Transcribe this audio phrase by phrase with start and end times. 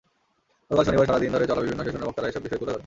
[0.71, 2.79] গতকাল শনিবার সারা দিন ধরে চলা বিভিন্ন সেশনে বক্তারা এসব বিষয় তুলে ধরেন।